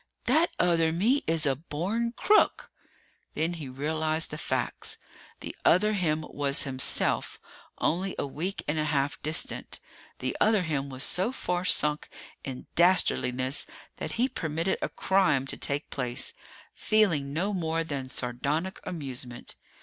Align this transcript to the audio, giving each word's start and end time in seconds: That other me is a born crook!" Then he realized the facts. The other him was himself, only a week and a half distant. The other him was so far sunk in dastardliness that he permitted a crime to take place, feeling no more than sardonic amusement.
That 0.23 0.49
other 0.57 0.91
me 0.91 1.23
is 1.27 1.45
a 1.45 1.55
born 1.55 2.13
crook!" 2.17 2.71
Then 3.35 3.53
he 3.53 3.69
realized 3.69 4.31
the 4.31 4.37
facts. 4.39 4.97
The 5.41 5.55
other 5.63 5.93
him 5.93 6.25
was 6.27 6.63
himself, 6.63 7.39
only 7.77 8.15
a 8.17 8.25
week 8.25 8.63
and 8.67 8.79
a 8.79 8.85
half 8.85 9.21
distant. 9.21 9.79
The 10.17 10.35
other 10.41 10.63
him 10.63 10.89
was 10.89 11.03
so 11.03 11.31
far 11.31 11.65
sunk 11.65 12.09
in 12.43 12.65
dastardliness 12.73 13.67
that 13.97 14.13
he 14.13 14.27
permitted 14.27 14.79
a 14.81 14.89
crime 14.89 15.45
to 15.45 15.55
take 15.55 15.91
place, 15.91 16.33
feeling 16.73 17.31
no 17.31 17.53
more 17.53 17.83
than 17.83 18.09
sardonic 18.09 18.79
amusement. 18.83 19.53